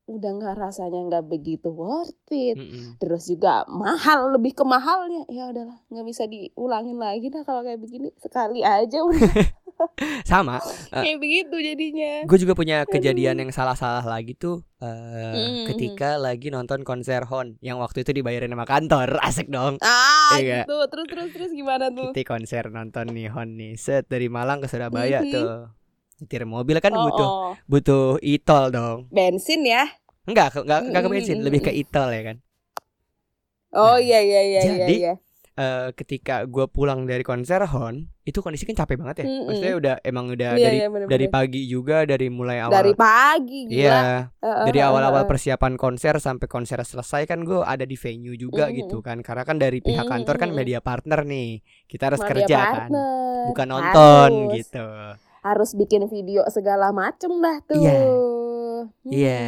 udah 0.06 0.30
nggak 0.32 0.54
rasanya 0.56 1.02
nggak 1.02 1.26
begitu 1.26 1.66
worth 1.66 2.14
it 2.30 2.54
Mm-mm. 2.54 2.94
terus 2.96 3.26
juga 3.26 3.66
mahal 3.66 4.30
lebih 4.30 4.54
ke 4.54 4.62
mahalnya 4.62 5.26
ya 5.26 5.50
udahlah 5.50 5.82
nggak 5.90 6.06
bisa 6.06 6.25
diulangin 6.25 6.94
lagi 6.94 7.26
dah 7.26 7.42
kalau 7.42 7.66
kayak 7.66 7.82
begini 7.82 8.14
sekali 8.16 8.62
aja 8.62 9.02
udah 9.02 9.18
Sama. 10.25 10.56
Eh, 10.90 11.02
kayak 11.04 11.18
begitu 11.18 11.56
jadinya 11.56 12.25
Gue 12.25 12.38
juga 12.38 12.52
punya 12.52 12.83
kejadian 12.85 13.37
yang 13.38 13.50
salah-salah 13.50 14.02
lagi 14.02 14.33
tuh 14.33 14.64
eh, 14.78 14.88
Mm-mm. 15.33 15.66
ketika 15.68 16.16
lagi 16.16 16.49
nonton 16.49 16.80
konser 16.80 17.25
Hon 17.25 17.61
yang 17.61 17.76
waktu 17.76 18.00
itu 18.00 18.12
dibayarin 18.12 18.49
sama 18.49 18.64
kantor. 18.64 19.16
Asik 19.26 19.49
dong. 19.49 19.76
ah 19.80 20.37
Iya. 20.37 20.64
gitu 20.64 20.76
terus 20.88 21.06
terus 21.06 21.28
terus 21.30 21.50
gimana 21.52 21.88
tuh 21.88 22.11
Kita 22.11 22.25
konser 22.26 22.68
nonton 22.68 23.12
nih 23.12 23.28
Hon 23.28 23.54
nih. 23.54 23.76
Set 23.76 24.06
dari 24.06 24.26
Malang 24.26 24.61
ke 24.61 24.66
Surabaya 24.66 25.21
Mhm. 25.21 25.30
tuh. 25.30 25.50
Nyetir 26.16 26.42
mobil 26.49 26.76
kan 26.80 26.97
oh, 26.97 27.02
butuh 27.04 27.28
oh. 27.28 27.52
butuh 27.68 28.06
e-tol 28.25 28.73
dong. 28.73 28.99
bensin 29.12 29.61
ya 29.62 29.85
Enggak, 30.25 30.59
enggak, 30.59 30.80
enggak 30.83 31.02
ke 31.04 31.11
bensin, 31.12 31.35
Mm-mm. 31.38 31.47
lebih 31.47 31.61
ke 31.62 31.71
e-tol 31.71 32.09
ya 32.09 32.23
kan. 32.25 32.37
oh 33.71 33.95
Nah, 33.95 34.00
iya 34.00 34.18
iya 34.18 34.40
iya 34.42 34.61
iya 34.64 34.87
jadi, 34.88 34.97
Eh, 35.56 35.88
ketika 35.96 36.44
gue 36.44 36.68
pulang 36.68 37.08
dari 37.08 37.25
konser 37.25 37.64
Hon, 37.64 38.12
itu 38.22 38.44
kondisi 38.44 38.68
kan 38.68 38.76
capek 38.76 39.00
banget 39.00 39.16
ya. 39.18 39.26
Mm-mm. 39.26 39.48
Maksudnya 39.48 39.75
udah 39.75 39.94
emang 40.04 40.28
udah 40.28 40.52
Iya, 40.52 40.60
dari 40.62 40.76
iya, 40.76 40.86
bener-bener. 40.86 41.12
dari 41.16 41.26
pagi 41.26 41.60
juga 41.64 41.96
dari 42.04 42.28
mulai 42.28 42.60
awal 42.60 42.76
dari 42.76 42.92
pagi 42.92 43.60
gila 43.64 43.72
Iya, 43.72 43.96
Heeh, 44.36 44.64
dari 44.68 44.80
awal-awal 44.84 45.25
persiapan 45.25 45.75
konser 45.75 46.20
sampai 46.20 46.44
konser 46.44 46.76
selesai 46.78 47.25
kan 47.25 47.40
gue 47.40 47.64
ada 47.64 47.82
di 47.82 47.96
venue 47.96 48.36
juga 48.36 48.68
Mm-mm. 48.68 48.78
gitu 48.78 49.00
kan. 49.00 49.25
Karena 49.25 49.42
kan 49.42 49.56
dari 49.56 49.80
pihak 49.80 50.04
kantor 50.04 50.36
kan 50.36 50.52
media 50.52 50.84
partner 50.84 51.25
nih. 51.25 51.64
Kita 51.86 52.12
harus 52.12 52.20
Media 52.20 52.30
kerja 52.36 52.58
kan. 52.76 52.88
Bukan 53.46 53.66
nonton 53.66 54.30
Harus. 54.44 54.52
gitu. 54.54 54.86
harus 55.40 55.70
bikin 55.72 56.04
video 56.04 56.42
segala 56.48 56.90
macem 56.90 57.32
dah 57.38 57.56
tuh 57.62 57.78
Iya. 57.78 57.96
Hmm. 57.96 58.82
Iya. 59.06 59.40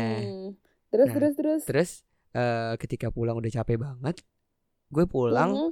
terus 0.89 1.05
Nah, 1.05 1.15
terus 1.15 1.33
terus 1.35 1.61
Terus 1.65 1.91
eh, 2.33 2.73
ketika 2.79 3.11
pulang 3.11 3.37
udah 3.37 3.53
capek 3.53 3.77
banget, 3.77 4.25
gue 4.89 5.05
pulang 5.05 5.53
Mhm. 5.53 5.71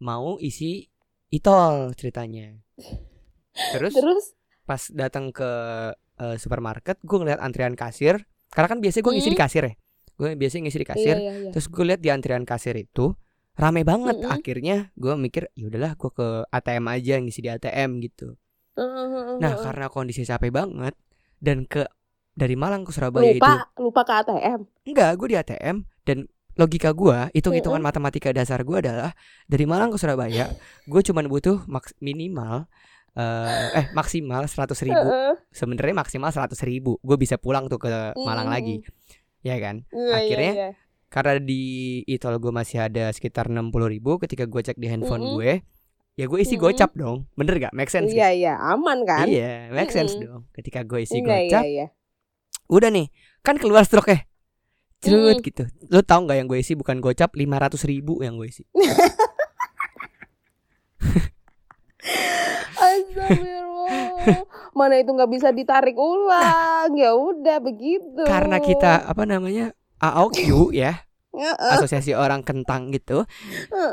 Mau 0.00 0.36
isi 0.38 0.88
itol 1.30 1.92
ceritanya. 1.96 2.56
Terus, 3.56 3.94
terus 3.96 4.24
pas 4.66 4.82
datang 4.92 5.30
ke 5.34 5.50
eh, 6.16 6.36
supermarket, 6.40 6.96
gue 7.04 7.18
ngeliat 7.20 7.40
antrian 7.44 7.76
kasir. 7.76 8.24
Karena 8.48 8.68
kan 8.72 8.78
biasanya 8.80 9.04
gue 9.04 9.14
ngisi 9.20 9.30
di 9.30 9.36
Mhm. 9.36 9.44
kasir 9.44 9.62
ya. 9.68 9.74
Gue 10.16 10.28
biasanya 10.32 10.62
ngisi 10.68 10.78
di 10.80 10.86
iya 10.88 10.92
kasir. 10.96 11.16
iya 11.20 11.32
iya 11.36 11.50
Terus 11.52 11.66
gue 11.68 11.84
lihat 11.84 12.00
di 12.00 12.08
antrian 12.08 12.44
kasir 12.48 12.72
itu 12.72 13.12
rame 13.52 13.84
banget. 13.84 14.16
Mm-mm. 14.16 14.32
Akhirnya 14.32 14.76
gue 14.96 15.12
mikir, 15.16 15.52
ya 15.52 15.68
udahlah 15.68 15.92
gue 15.92 16.10
ke 16.10 16.28
ATM 16.48 16.84
aja 16.88 17.14
ngisi 17.20 17.40
di 17.44 17.50
ATM 17.52 18.00
gitu. 18.00 18.32
Heeh, 18.76 19.36
Nah 19.40 19.52
heeh. 19.52 19.64
karena 19.64 19.86
kondisi 19.92 20.24
capek 20.24 20.52
banget 20.52 20.94
dan 21.36 21.68
ke 21.68 21.84
dari 22.32 22.56
Malang 22.56 22.84
ke 22.84 22.92
Surabaya 22.92 23.32
itu 23.32 23.40
lupa 23.40 23.68
lupa 23.76 24.00
ke 24.04 24.12
ATM 24.12 24.60
enggak 24.84 25.10
gue 25.16 25.28
di 25.32 25.36
ATM 25.36 25.76
dan 26.04 26.18
logika 26.56 26.90
gue 26.90 27.30
hitung-hitungan 27.32 27.78
matematika 27.78 28.32
dasar 28.32 28.60
gue 28.60 28.78
adalah 28.78 29.12
dari 29.44 29.64
Malang 29.64 29.92
ke 29.92 29.98
Surabaya 29.98 30.48
gue 30.82 31.00
cuman 31.02 31.24
butuh 31.26 31.62
maks- 31.66 31.96
minimal 31.98 32.64
eh, 33.12 33.68
eh 33.74 33.86
maksimal 33.92 34.44
seratus 34.44 34.80
ribu 34.82 35.08
sebenarnya 35.48 35.94
maksimal 35.94 36.28
seratus 36.28 36.60
ribu 36.62 36.96
gue 36.98 37.16
bisa 37.16 37.36
pulang 37.36 37.64
tuh 37.66 37.78
ke 37.78 37.88
Malang 38.18 38.48
Mm. 38.48 38.52
lagi 38.52 38.76
ya 39.40 39.56
kan 39.56 39.84
Iya, 39.86 40.00
iya, 40.00 40.16
Akhirnya, 40.16 40.52
iya. 40.54 40.68
karena 41.06 41.32
di 41.38 41.62
itol 42.04 42.36
gue 42.36 42.50
masih 42.50 42.82
ada 42.82 43.08
sekitar 43.08 43.46
enam 43.46 43.68
puluh 43.68 43.86
ribu 43.86 44.16
ketika 44.16 44.44
gue 44.44 44.60
cek 44.60 44.74
di 44.74 44.84
handphone 44.86 45.22
Mm-mm. 45.22 45.36
gue 45.36 45.52
ya 46.14 46.24
gue 46.24 46.38
isi 46.38 46.56
Mm-mm. 46.56 46.64
gocap 46.66 46.90
dong 46.92 47.28
bener 47.32 47.56
gak 47.58 47.72
make 47.72 47.88
sense 47.88 48.10
iya 48.10 48.26
gak? 48.26 48.34
iya 48.34 48.52
aman 48.58 48.98
kan 49.04 49.24
iya 49.24 49.68
make 49.70 49.88
sense 49.88 50.12
Mm-mm. 50.12 50.24
dong 50.26 50.42
ketika 50.52 50.80
gue 50.82 51.00
isi 51.02 51.14
iya 51.14 51.22
iya 51.22 51.36
gocap 51.38 51.62
iya 51.64 51.86
udah 52.66 52.90
nih 52.90 53.06
kan 53.40 53.56
keluar 53.56 53.84
stroke 53.84 54.10
eh 54.10 54.24
cerut 55.06 55.38
gitu. 55.40 55.62
Lo 55.88 56.02
tau 56.02 56.20
nggak 56.26 56.36
yang 56.42 56.46
gue 56.50 56.58
isi 56.58 56.74
bukan 56.74 56.98
gocap 56.98 57.32
lima 57.38 57.62
ratus 57.62 57.86
ribu 57.86 58.20
yang 58.22 58.36
gue 58.36 58.50
isi. 58.50 58.66
Astagfirullah. 62.76 64.44
Mana 64.76 64.94
itu 65.00 65.10
nggak 65.14 65.30
bisa 65.32 65.48
ditarik 65.54 65.96
ulang? 65.96 66.92
Ya 66.98 67.14
udah 67.16 67.58
begitu. 67.62 68.26
Karena 68.26 68.60
kita 68.60 69.06
apa 69.06 69.24
namanya 69.24 69.72
AOQ 70.02 70.74
ya. 70.74 71.06
Asosiasi 71.56 72.16
orang 72.16 72.42
kentang 72.44 72.92
gitu. 72.92 73.24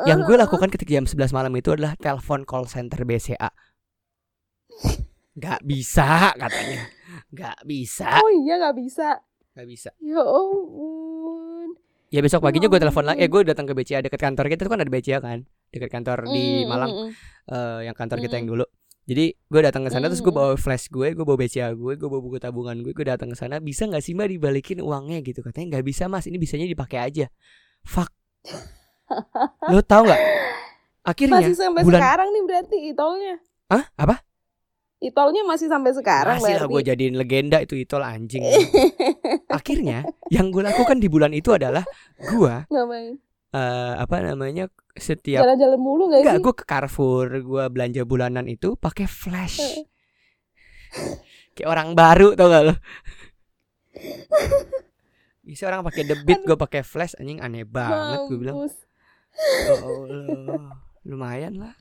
Yang 0.10 0.20
gue 0.28 0.36
lakukan 0.40 0.72
ketika 0.72 0.92
jam 0.92 1.08
11 1.08 1.36
malam 1.36 1.54
itu 1.56 1.72
adalah 1.72 1.96
telepon 2.00 2.44
call 2.44 2.68
center 2.68 3.04
BCA 3.08 3.52
nggak 5.34 5.62
bisa 5.66 6.34
katanya. 6.38 6.82
Nggak 7.34 7.58
bisa. 7.66 8.22
Oh 8.22 8.32
iya 8.46 8.62
nggak 8.62 8.78
bisa 8.78 9.18
nggak 9.54 9.68
bisa. 9.68 9.90
Ya 10.02 10.22
ampun. 10.22 11.70
Ya 12.10 12.22
besok 12.22 12.46
paginya 12.46 12.70
gue 12.70 12.78
telepon 12.78 13.06
lagi 13.06 13.26
eh 13.26 13.30
gue 13.30 13.42
datang 13.42 13.66
ke 13.66 13.74
BCA 13.74 14.06
dekat 14.06 14.22
kantor 14.22 14.46
kita 14.46 14.66
itu 14.66 14.72
kan 14.72 14.80
ada 14.82 14.92
BCA 14.92 15.18
kan 15.18 15.40
dekat 15.74 15.90
kantor 15.90 16.30
di 16.30 16.62
Mm, 16.62 16.70
Malang. 16.70 16.92
mm, 16.94 17.02
mm. 17.02 17.12
eh, 17.50 17.80
yang 17.90 17.96
kantor 17.98 18.18
kita 18.22 18.38
yang 18.38 18.48
dulu. 18.50 18.66
Jadi 19.04 19.26
gue 19.36 19.62
datang 19.62 19.84
ke 19.84 19.90
sana 19.92 20.08
terus 20.08 20.22
gue 20.22 20.32
bawa 20.32 20.56
flash 20.56 20.88
gue 20.88 21.12
gue 21.12 21.26
bawa 21.26 21.36
BCA 21.36 21.74
gue 21.74 21.94
gue 21.98 22.08
bawa 22.08 22.22
buku 22.22 22.38
tabungan 22.38 22.78
gue 22.80 22.94
gue 22.94 23.06
datang 23.06 23.34
ke 23.34 23.38
sana. 23.38 23.58
Bisa 23.58 23.90
nggak 23.90 24.00
sih 24.00 24.14
mbak 24.14 24.30
dibalikin 24.30 24.80
uangnya 24.80 25.20
gitu? 25.22 25.42
Katanya 25.42 25.78
nggak 25.78 25.86
bisa 25.86 26.06
mas. 26.06 26.30
Ini 26.30 26.38
bisanya 26.38 26.70
dipakai 26.70 27.02
aja. 27.02 27.26
Fuck. 27.82 28.14
Lo 29.74 29.82
tau 29.82 30.06
nggak? 30.06 30.22
Akhirnya 31.04 31.44
masih 31.44 31.56
sampai 31.60 31.84
bulan 31.84 32.00
sekarang 32.00 32.30
nih 32.32 32.44
berarti 32.48 32.78
itolnya 32.96 33.36
ah 33.68 33.84
apa 34.00 34.24
itolnya 35.04 35.44
masih 35.44 35.68
sampai 35.68 35.92
sekarang 35.92 36.40
masih 36.40 36.64
lah 36.64 36.68
gue 36.72 36.82
jadiin 36.82 37.20
legenda 37.20 37.60
itu 37.60 37.76
itol 37.76 38.08
anjing 38.08 38.42
akhirnya 39.60 40.08
yang 40.32 40.48
gue 40.50 40.64
lakukan 40.64 40.98
di 41.04 41.12
bulan 41.12 41.36
itu 41.36 41.52
adalah 41.52 41.84
gue 42.24 42.56
eh, 43.52 43.94
apa 44.00 44.16
namanya 44.24 44.72
setiap 44.94 45.42
jalan-jalan 45.42 45.80
mulu 45.82 46.04
nggak 46.10 46.22
Enggak, 46.22 46.36
sih 46.38 46.44
gue 46.46 46.54
ke 46.54 46.66
Carrefour, 46.70 47.28
gue 47.42 47.64
belanja 47.74 48.02
bulanan 48.06 48.46
itu 48.46 48.78
pakai 48.78 49.10
flash. 49.10 49.58
Kayak 51.58 51.70
orang 51.70 51.98
baru 51.98 52.38
tau 52.38 52.50
gak 52.50 52.64
lo? 52.70 52.76
Bisa 55.42 55.66
orang 55.70 55.82
pakai 55.82 56.06
debit, 56.06 56.46
gue 56.46 56.58
pakai 56.58 56.86
flash, 56.86 57.18
anjing 57.18 57.42
aneh 57.42 57.66
banget 57.66 58.30
gue 58.30 58.38
bilang. 58.38 58.58
Oh, 58.62 60.06
Allah. 60.06 60.78
lumayan 61.02 61.58
lah. 61.58 61.74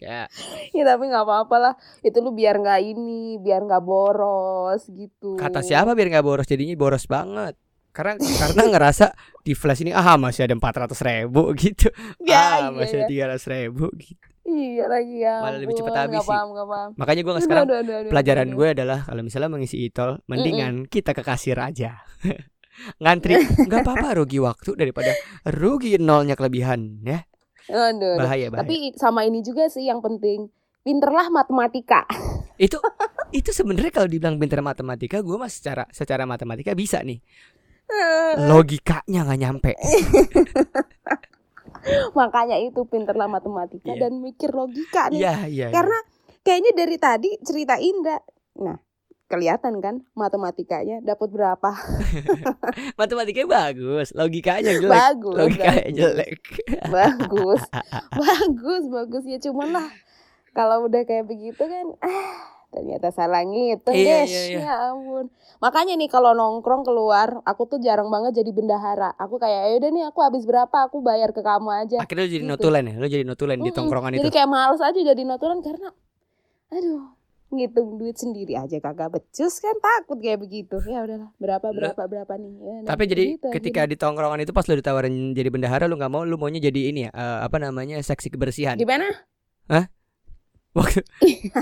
Kayak 0.00 0.32
ya 0.76 0.82
tapi 0.88 1.04
nggak 1.12 1.24
apa-apa 1.28 1.56
lah 1.60 1.74
itu 2.00 2.16
lu 2.24 2.32
biar 2.32 2.56
nggak 2.56 2.80
ini 2.80 3.36
biar 3.36 3.68
nggak 3.68 3.84
boros 3.84 4.88
gitu 4.88 5.36
kata 5.36 5.60
siapa 5.60 5.92
biar 5.92 6.08
nggak 6.08 6.24
boros 6.24 6.48
jadinya 6.48 6.72
boros 6.74 7.04
banget. 7.04 7.54
Karena 7.90 8.14
karena 8.22 8.62
ngerasa 8.70 9.06
di 9.46 9.52
flash 9.52 9.82
ini 9.82 9.90
ah 9.90 10.14
masih 10.14 10.46
ada 10.46 10.54
empat 10.54 10.74
ratus 10.78 11.02
ribu 11.02 11.50
gitu, 11.58 11.90
ya, 12.22 12.38
ah 12.38 12.56
iya, 12.62 12.66
masih 12.70 12.96
iya. 12.96 13.02
ada 13.02 13.10
tiga 13.10 13.24
ratus 13.34 13.46
ribu 13.50 13.90
gitu. 13.98 14.26
iya 14.46 14.84
lagi 14.86 15.16
ya 15.18 15.42
Malah 15.42 15.58
lebih 15.58 15.74
ampun, 15.74 15.90
habis 15.90 16.06
nggak 16.14 16.22
sih. 16.22 16.30
paham 16.30 16.46
nggak 16.54 16.68
paham 16.70 16.90
Makanya 16.94 17.20
gue 17.26 17.32
sekarang 17.42 17.64
aduh, 17.66 17.78
aduh, 17.82 17.94
aduh, 17.98 18.10
pelajaran 18.14 18.46
aduh. 18.46 18.56
gue 18.62 18.68
adalah 18.78 18.98
kalau 19.02 19.22
misalnya 19.26 19.50
mengisi 19.50 19.76
e-tol 19.82 20.10
mendingan 20.30 20.74
kita 20.86 21.10
ke 21.18 21.22
kasir 21.26 21.58
aja 21.58 21.98
ngantri 23.02 23.42
nggak 23.66 23.80
apa-apa 23.84 24.22
rugi 24.22 24.38
waktu 24.40 24.70
daripada 24.78 25.12
rugi 25.50 25.98
nolnya 26.00 26.38
kelebihan 26.38 27.02
ya 27.04 27.26
Aduh, 27.70 28.18
bahaya 28.18 28.46
bahaya. 28.50 28.66
Tapi 28.66 28.76
sama 28.98 29.22
ini 29.22 29.40
juga 29.40 29.70
sih 29.70 29.86
yang 29.86 30.02
penting. 30.02 30.50
Pinterlah 30.82 31.30
matematika. 31.30 32.04
Itu 32.60 32.76
itu 33.32 33.56
sebenarnya 33.56 33.88
kalau 33.88 34.04
dibilang 34.04 34.36
pintar 34.36 34.60
matematika 34.60 35.24
gue 35.24 35.32
mah 35.32 35.48
secara 35.48 35.88
secara 35.88 36.28
matematika 36.28 36.76
bisa 36.76 37.00
nih. 37.00 37.16
Logikanya 38.36 39.24
nggak 39.24 39.40
nyampe. 39.40 39.72
Makanya 42.18 42.60
itu 42.60 42.84
pinterlah 42.84 43.32
matematika 43.32 43.96
Iya. 43.96 44.00
dan 44.04 44.20
mikir 44.20 44.52
logika 44.52 45.08
nih. 45.08 45.24
Iya 45.24 45.34
iya 45.48 45.48
iya. 45.48 45.66
karena 45.72 45.98
kayaknya 46.44 46.72
dari 46.76 46.96
tadi 47.00 47.30
cerita 47.40 47.80
Indra. 47.80 48.20
Nah 48.60 48.76
kelihatan 49.30 49.78
kan 49.78 49.94
matematikanya 50.12 50.98
dapat 51.00 51.30
berapa 51.30 51.70
Matematikanya 53.00 53.46
bagus, 53.48 54.10
logikanya 54.12 54.74
jelek. 54.74 54.90
bagus 54.90 55.34
Logikanya 55.36 55.80
bagus. 55.80 55.94
jelek. 55.94 56.38
bagus 56.88 57.62
bagus 58.20 58.82
bagus 58.86 59.24
ya 59.24 59.38
cuman 59.40 59.68
lah 59.72 59.88
kalau 60.50 60.84
udah 60.84 61.02
kayak 61.02 61.24
begitu 61.24 61.62
kan 61.62 61.94
ah 62.00 62.34
ternyata 62.70 63.10
salah 63.10 63.42
ngitung 63.42 63.90
Iya, 63.90 64.22
guys 64.22 64.30
iya, 64.30 64.42
iya. 64.48 64.58
ya 64.60 64.74
ampun 64.90 65.26
makanya 65.58 65.94
nih 65.96 66.06
kalau 66.06 66.30
nongkrong 66.32 66.82
keluar 66.82 67.42
aku 67.42 67.66
tuh 67.66 67.78
jarang 67.78 68.06
banget 68.08 68.34
jadi 68.36 68.50
bendahara 68.50 69.10
aku 69.16 69.38
kayak 69.38 69.62
ya 69.66 69.76
udah 69.76 69.90
nih 69.90 70.04
aku 70.06 70.18
habis 70.20 70.42
berapa 70.42 70.76
aku 70.80 70.98
bayar 71.00 71.30
ke 71.30 71.40
kamu 71.40 71.66
aja 71.76 71.98
Akhirnya 71.98 72.24
lu 72.24 72.32
jadi 72.32 72.38
Gitu. 72.40 72.50
notulen 72.52 72.84
ya, 72.84 72.94
lu 72.94 73.06
jadi 73.06 73.24
notulen 73.24 73.58
di 73.58 73.64
Mm-mm. 73.64 73.74
tongkrongan 73.74 74.10
jadi 74.16 74.22
itu. 74.22 74.30
kayak 74.32 74.46
males 74.48 74.78
aja 74.78 74.94
jadi 74.96 75.22
notulen 75.24 75.58
karena 75.60 75.90
aduh 76.68 77.10
ngitung 77.50 77.98
duit 77.98 78.14
sendiri 78.14 78.54
aja 78.54 78.78
kagak 78.78 79.10
becus 79.10 79.58
kan 79.58 79.74
takut 79.82 80.22
kayak 80.22 80.38
begitu 80.38 80.78
ya 80.86 81.02
udahlah 81.02 81.30
berapa 81.42 81.66
berapa 81.74 82.02
berapa 82.06 82.32
nih 82.38 82.52
ya, 82.62 82.74
udah, 82.82 82.88
Tapi 82.94 83.02
jadi 83.10 83.24
gitu, 83.34 83.48
ketika 83.50 83.80
di 83.90 83.98
tongkrongan 83.98 84.46
itu 84.46 84.54
pas 84.54 84.62
lu 84.70 84.78
ditawarin 84.78 85.34
jadi 85.34 85.50
bendahara 85.50 85.90
lu 85.90 85.98
nggak 85.98 86.12
mau, 86.14 86.22
lu 86.22 86.38
maunya 86.38 86.62
jadi 86.62 86.80
ini 86.94 87.00
ya, 87.06 87.10
eh, 87.10 87.38
apa 87.42 87.58
namanya 87.58 87.98
seksi 87.98 88.30
kebersihan. 88.30 88.78
di 88.78 88.86
mana 88.86 89.10
Waktu 90.78 91.02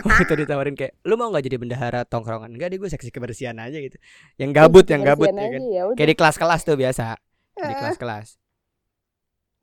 waktu 0.04 0.44
ditawarin 0.44 0.76
kayak, 0.76 1.00
lu 1.08 1.16
mau 1.16 1.32
nggak 1.32 1.48
jadi 1.48 1.56
bendahara 1.56 2.04
tongkrongan? 2.04 2.52
Enggak 2.52 2.76
deh, 2.76 2.76
gue 2.76 2.92
seksi 2.92 3.08
kebersihan 3.08 3.56
aja 3.56 3.80
gitu. 3.80 3.96
Yang 4.36 4.50
gabut, 4.52 4.84
yang 4.84 5.00
gabut 5.00 5.32
ya 5.32 5.48
kan. 5.48 5.60
ya. 5.64 5.82
Kayak 5.96 6.08
di 6.12 6.16
kelas-kelas 6.20 6.60
tuh 6.68 6.76
biasa, 6.76 7.16
di 7.56 7.72
Ah, 7.72 7.78
kelas-kelas. 7.80 8.36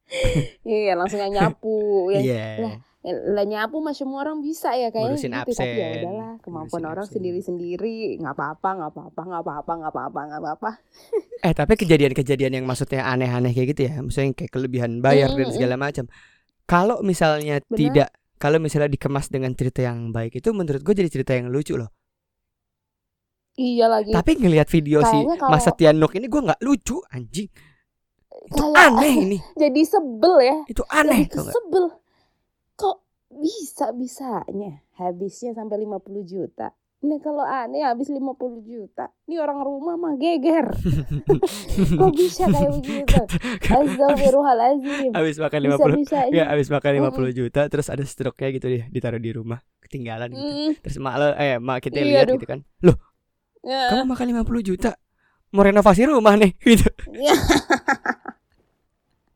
iya 0.67 0.93
langsung 0.93 1.17
yang 1.17 1.31
nyapu 1.31 1.77
ya 2.09 2.19
Iya. 2.19 2.45
lah. 2.59 2.75
lah 3.05 3.43
nyapu 3.43 3.77
mah 3.79 3.91
semua 3.91 4.21
orang 4.21 4.39
bisa 4.39 4.69
ya 4.71 4.89
kayaknya 4.89 5.13
Ngurusin 5.13 5.33
gitu 5.35 5.51
tapi 5.55 5.69
ya 5.71 5.85
absen. 5.87 5.99
udahlah 5.99 6.31
kemampuan 6.39 6.65
Ngurusin 6.79 6.85
orang 6.87 7.05
absen. 7.05 7.15
sendiri 7.15 7.39
sendiri 7.39 7.97
nggak 8.17 8.33
apa-apa 8.33 8.69
nggak 8.71 8.91
apa-apa 8.91 9.21
nggak 9.23 9.41
apa-apa 9.41 9.71
nggak 9.75 9.91
apa-apa 9.91 10.19
nggak 10.23 10.41
apa-apa 10.41 10.69
Eh 11.45 11.53
tapi 11.53 11.73
kejadian-kejadian 11.75 12.53
yang 12.55 12.65
maksudnya 12.65 13.01
aneh-aneh 13.03 13.51
kayak 13.51 13.67
gitu 13.71 13.81
ya, 13.83 13.99
misalnya 13.99 14.33
kayak 14.35 14.51
kelebihan 14.51 14.97
bayar 14.99 15.29
dan 15.29 15.37
Mm, 15.39 15.45
mm, 15.45 15.53
segala 15.53 15.75
macam. 15.75 16.05
Kalau 16.65 16.97
misalnya 16.99 17.61
Benar. 17.61 17.77
tidak, 17.77 18.09
kalau 18.35 18.57
misalnya 18.57 18.89
dikemas 18.89 19.27
dengan 19.27 19.53
cerita 19.53 19.79
yang 19.79 20.09
baik 20.09 20.33
itu 20.35 20.49
menurut 20.49 20.81
gue 20.81 20.93
jadi 20.95 21.05
cerita 21.07 21.31
yang 21.31 21.47
lucu 21.47 21.75
loh. 21.75 21.93
iya 23.55 23.85
lagi 23.85 24.09
Tapi 24.09 24.31
ngelihat 24.35 24.67
video 24.67 24.99
si 24.99 25.13
Kayaknya 25.13 25.35
kalau- 25.37 25.51
Mas 25.51 25.63
Setianuk 25.63 26.11
ini 26.13 26.25
gue 26.25 26.41
nggak 26.41 26.61
lucu 26.61 26.97
anjing. 27.07 27.47
Itu 28.45 28.63
Kayak- 28.67 28.91
aneh 28.91 29.13
ini, 29.17 29.37
jadi 29.53 29.81
sebel 29.81 30.35
ya 30.39 30.57
itu 30.65 30.83
aneh. 30.87 31.25
jadi 31.25 31.49
sebel 31.49 31.85
kok 32.73 32.97
bisa 33.31 33.89
bisanya 33.91 34.79
habisnya 34.93 35.51
sampai 35.51 35.79
50 35.79 35.95
juta 36.23 36.71
Nih 36.97 37.19
kalau 37.19 37.41
aneh 37.41 37.81
habis 37.81 38.09
50 38.09 38.25
juta 38.61 39.13
Ini 39.23 39.37
orang 39.37 39.61
rumah 39.61 39.93
mah 39.93 40.15
geger 40.15 40.73
Kok 41.99 42.11
bisa 42.11 42.49
kayak 42.49 42.71
begitu 42.73 43.21
Astagfirullahaladzim 43.61 45.11
Habis 45.11 45.37
makan 45.37 45.59
50 45.61 46.01
Bisa-bisa 46.01 46.17
Ya 46.33 46.49
habis 46.49 46.65
makan 46.67 46.91
Mm, 46.95 47.01
50 47.05 47.29
juta 47.35 47.61
terus 47.67 47.87
ada 47.87 48.01
stroke-nya 48.01 48.49
gitu 48.49 48.65
dia 48.67 48.83
ditaruh 48.87 49.19
di 49.19 49.29
rumah 49.29 49.61
ketinggalan 49.79 50.33
gitu. 50.33 50.41
Mm, 50.41 50.71
Terus 50.81 50.97
mak 50.97 51.15
lo 51.15 51.27
eh 51.35 51.59
mak 51.59 51.77
kita 51.79 51.99
Iya, 51.99 52.05
lihat 52.07 52.25
aduh. 52.25 52.35
gitu 52.35 52.45
kan. 52.47 52.59
Loh, 52.81 52.97
ya. 53.61 53.81
kamu 53.91 54.03
makan 54.07 54.25
50 54.41 54.63
juta 54.65 54.91
mau 55.51 55.61
renovasi 55.61 56.01
rumah 56.05 56.33
nih 56.33 56.51
gitu. 56.65 56.89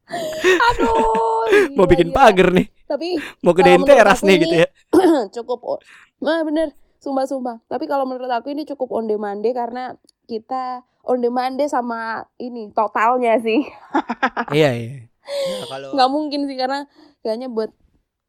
Ya. 0.09 0.57
Aduh 0.73 1.45
Mau 1.77 1.85
gila, 1.85 1.91
bikin 1.93 2.09
gila. 2.09 2.17
pagar 2.17 2.49
nih, 2.53 2.67
Tapi 2.89 3.07
mau 3.45 3.53
gedein 3.53 3.85
teras 3.85 4.25
nih 4.25 4.37
gitu 4.41 4.55
ya. 4.65 4.67
cukup 5.35 5.85
Nah 6.21 6.41
bener 6.43 6.73
Sumpah-sumpah 6.99 7.63
Tapi 7.69 7.85
kalau 7.87 8.03
menurut 8.03 8.27
aku 8.33 8.51
ini 8.51 8.67
cukup 8.67 8.91
on 8.91 9.07
demand 9.07 9.45
Karena 9.45 9.95
kita 10.27 10.83
on 11.09 11.19
demand 11.23 11.57
sama 11.65 12.21
ini 12.37 12.69
Totalnya 12.69 13.39
sih 13.41 13.65
iya 14.57 14.69
iya. 14.77 14.91
Nah, 15.29 15.65
kalau 15.69 15.89
nggak 15.97 16.09
mungkin 16.09 16.41
sih 16.49 16.57
karena 16.57 16.85
kayaknya 17.21 17.49
buat 17.49 17.71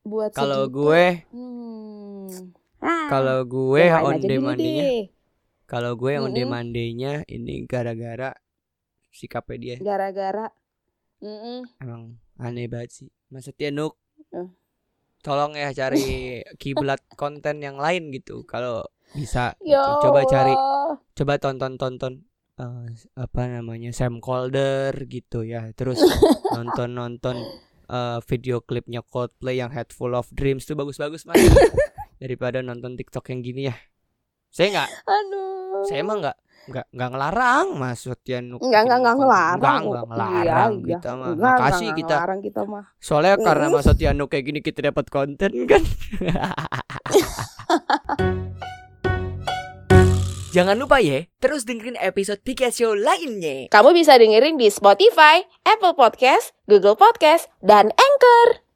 buat 0.04 0.32
kalau 0.32 0.68
gue 0.68 1.28
hmm. 1.32 2.28
ah, 2.80 3.08
kalau 3.08 3.44
gue 3.44 3.84
on 3.88 4.16
demandnya 4.20 5.08
kalau 5.68 5.92
gue 5.96 6.12
on 6.16 6.32
Mm-mm. 6.32 6.36
demandnya 6.36 7.24
ini 7.28 7.64
gara-gara 7.68 8.32
sikapnya 9.12 9.56
dia 9.56 9.76
gara-gara 9.80 10.52
Mm-mm. 11.20 11.64
emang 11.80 12.16
aneh 12.36 12.66
banget 12.66 12.90
sih 13.04 13.08
Mas 13.28 13.44
Setianuk 13.44 13.96
Eh. 14.30 14.46
tolong 15.20 15.58
ya 15.58 15.74
cari 15.74 16.38
kiblat 16.62 17.02
konten 17.18 17.58
yang 17.58 17.76
lain 17.82 18.14
gitu 18.14 18.46
kalau 18.46 18.86
bisa 19.10 19.58
ya 19.58 19.82
gitu. 19.82 20.06
coba 20.06 20.22
cari 20.22 20.54
coba 21.18 21.34
tonton 21.42 21.74
tonton 21.74 22.12
eh, 22.56 22.86
apa 23.18 23.42
namanya 23.50 23.90
Sam 23.90 24.22
Calder 24.22 24.94
gitu 25.10 25.42
ya 25.42 25.66
terus 25.74 25.98
nonton 26.54 26.94
nonton 26.94 27.36
eh, 27.90 28.18
video 28.30 28.62
klipnya 28.62 29.02
Coldplay 29.02 29.58
yang 29.58 29.74
Head 29.74 29.90
Full 29.90 30.14
of 30.14 30.30
Dreams 30.30 30.62
tuh 30.62 30.78
bagus-bagus 30.78 31.26
mas 31.26 31.42
daripada 32.22 32.62
nonton 32.62 32.94
TikTok 32.94 33.34
yang 33.34 33.42
gini 33.42 33.62
ya 33.66 33.74
saya 34.50 34.68
nggak 34.72 34.88
aduh 35.04 35.82
saya 35.84 35.98
emang 36.00 36.18
nggak 36.20 36.36
nggak 36.62 36.86
nggak 36.92 37.08
ngelarang 37.08 37.66
Mas 37.74 37.98
Setianu 38.00 38.60
Enggak, 38.60 38.82
enggak, 38.84 38.98
enggak 39.00 39.16
ngelarang. 39.16 39.56
enggak 39.56 39.72
kok. 39.72 39.86
enggak 39.86 40.06
ngelarang 40.06 40.72
Iya, 40.72 40.86
kita 40.92 41.08
iya. 41.08 41.16
mah 41.16 41.26
Enggak, 41.26 41.40
makasih 41.48 41.80
enggak, 41.80 41.96
kita 41.96 42.14
ngelarang 42.14 42.40
kita 42.40 42.60
mah. 42.64 42.84
soalnya 42.98 43.34
karena 43.38 43.66
Mm. 43.66 43.72
Mas 43.72 43.84
Setianu 43.84 44.24
kayak 44.26 44.44
gini 44.44 44.60
kita 44.60 44.80
dapat 44.84 45.06
konten 45.08 45.50
kan 45.64 45.82
Jangan 50.50 50.74
lupa 50.76 50.98
ya, 50.98 51.30
terus 51.38 51.62
dengerin 51.62 51.94
episode 51.96 52.42
Pika 52.42 52.68
Show 52.68 52.98
lainnya. 52.98 53.70
Kamu 53.70 53.94
bisa 53.94 54.18
dengerin 54.18 54.58
di 54.58 54.66
Spotify, 54.66 55.46
Apple 55.62 55.94
Podcast, 55.94 56.50
Google 56.66 56.98
Podcast, 56.98 57.46
dan 57.62 57.86
Anchor. 57.88 58.66